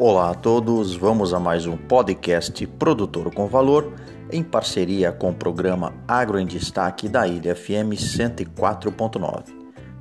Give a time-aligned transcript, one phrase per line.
[0.00, 3.92] Olá a todos, vamos a mais um podcast Produtor com Valor,
[4.30, 9.46] em parceria com o programa Agro em Destaque da Ilha FM 104.9.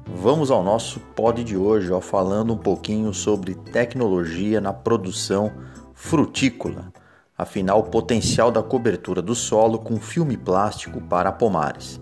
[0.05, 5.51] Vamos ao nosso pod de hoje, ó, falando um pouquinho sobre tecnologia na produção
[5.95, 6.93] frutícola,
[7.35, 11.99] afinal, o potencial da cobertura do solo com filme plástico para pomares.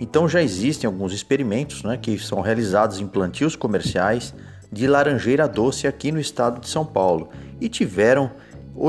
[0.00, 4.34] Então já existem alguns experimentos né, que são realizados em plantios comerciais
[4.74, 8.32] de laranjeira doce aqui no estado de São Paulo e tiveram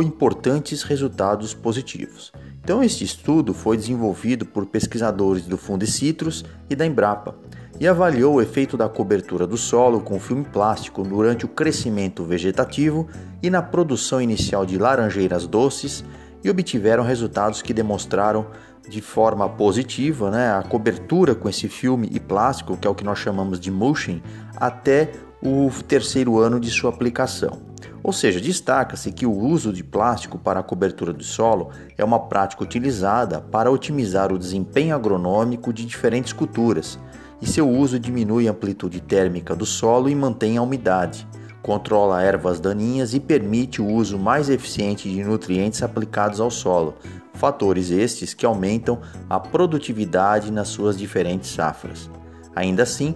[0.03, 2.33] importantes resultados positivos.
[2.63, 7.35] Então, este estudo foi desenvolvido por pesquisadores do Fundecitrus e da Embrapa
[7.79, 13.07] e avaliou o efeito da cobertura do solo com filme plástico durante o crescimento vegetativo
[13.43, 16.03] e na produção inicial de laranjeiras doces
[16.43, 18.47] e obtiveram resultados que demonstraram
[18.87, 23.03] de forma positiva né, a cobertura com esse filme e plástico, que é o que
[23.03, 24.21] nós chamamos de mulching,
[24.55, 25.11] até
[25.45, 27.59] o terceiro ano de sua aplicação.
[28.03, 32.19] Ou seja, destaca-se que o uso de plástico para a cobertura do solo é uma
[32.19, 36.99] prática utilizada para otimizar o desempenho agronômico de diferentes culturas,
[37.41, 41.27] e seu uso diminui a amplitude térmica do solo e mantém a umidade,
[41.61, 46.93] controla ervas daninhas e permite o uso mais eficiente de nutrientes aplicados ao solo,
[47.33, 52.09] fatores estes que aumentam a produtividade nas suas diferentes safras.
[52.55, 53.15] Ainda assim,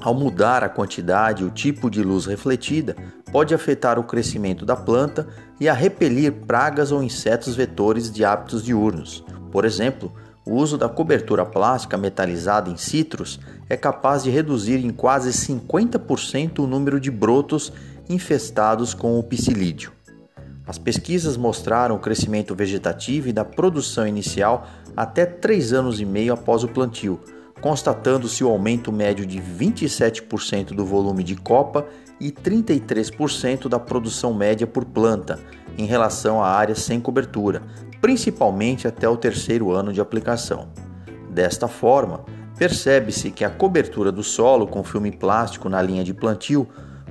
[0.00, 2.96] ao mudar a quantidade e o tipo de luz refletida,
[3.32, 5.26] pode afetar o crescimento da planta
[5.60, 9.24] e a repelir pragas ou insetos vetores de hábitos diurnos.
[9.50, 10.12] Por exemplo,
[10.46, 13.38] o uso da cobertura plástica metalizada em citros
[13.68, 17.72] é capaz de reduzir em quase 50% o número de brotos
[18.08, 19.92] infestados com o psilídeo.
[20.66, 26.32] As pesquisas mostraram o crescimento vegetativo e da produção inicial até 3 anos e meio
[26.32, 27.20] após o plantio,
[27.60, 31.86] constatando-se o aumento médio de 27% do volume de copa
[32.20, 35.38] e 33% da produção média por planta
[35.76, 37.62] em relação à área sem cobertura,
[38.00, 40.68] principalmente até o terceiro ano de aplicação.
[41.30, 42.24] Desta forma,
[42.56, 46.66] percebe-se que a cobertura do solo com filme plástico na linha de plantio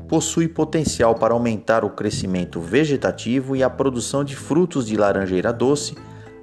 [0.08, 5.96] possui potencial para aumentar o crescimento vegetativo e a produção de frutos de laranjeira doce